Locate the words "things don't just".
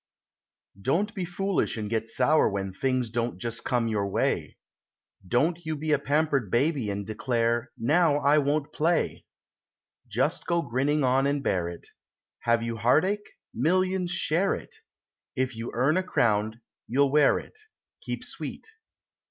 2.73-3.63